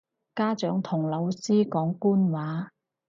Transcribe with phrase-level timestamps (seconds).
[0.33, 2.71] 家長同老師講官話